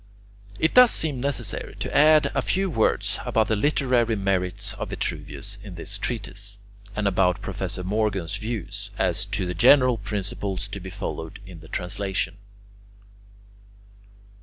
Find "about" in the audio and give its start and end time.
3.23-3.49, 7.07-7.43